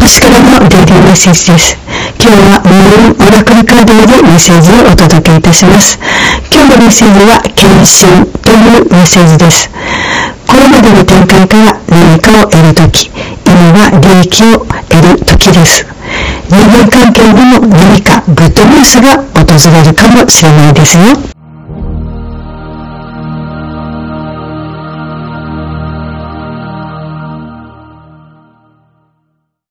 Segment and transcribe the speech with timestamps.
[0.00, 1.76] 私からのデイリーメッセージです。
[2.16, 5.98] 今日はムーンオラクルカードでメッセージをお届けいたします。
[6.50, 9.68] 今日のメッセージは、献身というメッセージです。
[10.48, 13.10] これまでの展開から何かを得るとき、
[13.44, 15.84] 今は利益を得るときです。
[16.48, 21.29] 人間関係でも何かグッドニュースが訪れるかもしれないですよ。